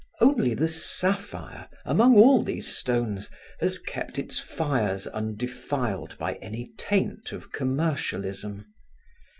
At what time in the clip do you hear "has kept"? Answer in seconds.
3.59-4.17